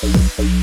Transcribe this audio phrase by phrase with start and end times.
[0.00, 0.58] First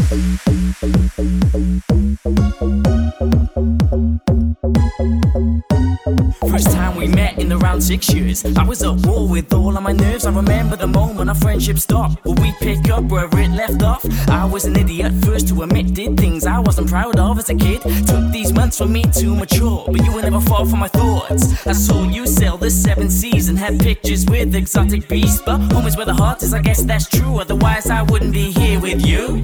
[7.76, 8.46] around six years.
[8.46, 10.26] I was at war with all of my nerves.
[10.26, 12.24] I remember the moment our friendship stopped.
[12.24, 14.06] Will we pick up where it left off?
[14.30, 17.56] I was an idiot first to admit, did things I wasn't proud of as a
[17.56, 17.82] kid.
[17.82, 21.68] Took these months for me to mature, but you were never far from my thoughts.
[21.68, 25.42] I saw you sail the seven seas and had pictures with exotic beasts.
[25.46, 27.40] But home is where the heart is, I guess that's true.
[27.42, 29.44] Otherwise, I wouldn't be here with you.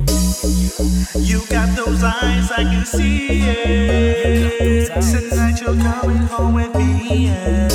[1.16, 4.92] You got those eyes, I can see it.
[5.02, 7.26] Tonight you're coming home with me.
[7.26, 7.68] Yeah.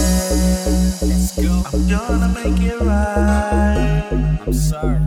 [1.02, 1.62] Let's go.
[1.72, 4.08] I'm gonna make it right.
[4.46, 5.00] I'm sorry.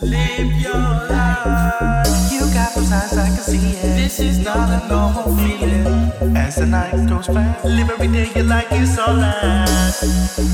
[0.00, 2.32] Live your life.
[2.32, 3.96] You got those eyes, I can see it.
[3.96, 6.36] This is not a normal feeling.
[6.36, 10.02] As the night goes by, live every day you like it's all last.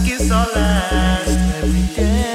[0.06, 1.28] It's all last.
[1.62, 2.29] Every day.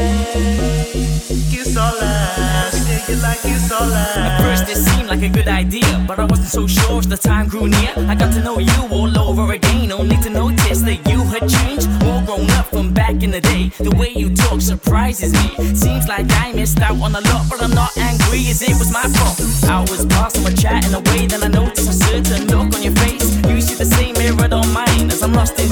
[3.26, 3.94] Like it's all.
[4.28, 7.18] At first it seemed like a good idea, but I wasn't so sure as the
[7.18, 7.94] time grew near.
[8.12, 11.88] I got to know you all over again, only to notice that you had changed.
[12.04, 13.64] More grown up from back in the day.
[13.88, 15.48] The way you talk surprises me.
[15.74, 18.92] Seems like I missed out on a lot, but I'm not angry as it was
[18.92, 19.38] my fault.
[19.70, 23.28] Hours passed and we're chatting away, then I noticed a certain look on your face.
[23.50, 25.70] You see the same mirror on mine as I'm lost in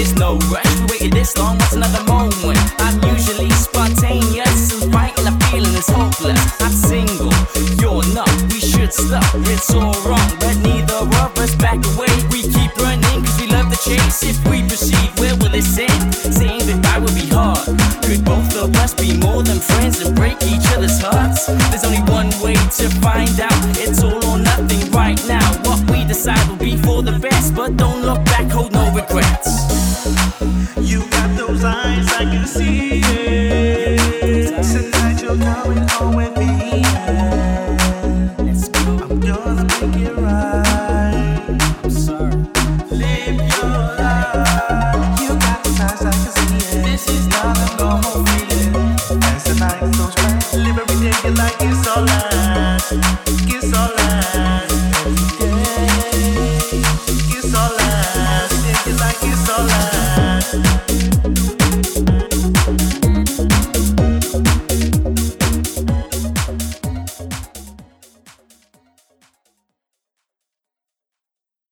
[0.00, 0.64] There's no rush.
[0.80, 2.56] We waited this long, what's another moment?
[2.80, 6.40] I'm usually spontaneous and fighting a feeling is hopeless.
[6.62, 7.36] I'm single,
[7.76, 8.32] you're not.
[8.48, 9.28] We should stop.
[9.52, 12.08] It's all wrong, but neither of us back away.
[12.32, 14.24] We keep running cause we love the chase.
[14.24, 16.14] If we proceed, where will this end?
[16.14, 17.60] Saying goodbye would be hard.
[18.00, 21.44] Could both of us be more than friends and break each other's hearts?
[21.68, 23.60] There's only one way to find out.
[23.76, 25.44] It's all or nothing right now.
[25.68, 29.39] What we decide will be for the best, but don't look back, hold no regrets.
[30.78, 34.62] You got those eyes, I can see it.
[34.62, 36.84] Tonight you're coming home with me.
[39.08, 41.58] I'm gonna make it right.
[41.84, 42.36] I'm sorry.
[42.90, 45.20] Live your life.
[45.22, 46.84] You got those eyes, I can see it.
[46.84, 48.74] This is not a normal feeling.
[49.24, 52.92] As the night goes by, live every day like it's all last.
[53.48, 53.90] It's all